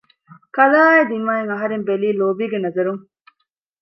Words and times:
ކަލާއާއި 0.55 1.03
ދިމާއަށް 1.11 1.51
އަހަރެން 1.53 1.85
ބެލީ 1.87 2.07
ލޯބީގެ 2.19 2.57
ނަޒަރުން 2.63 3.01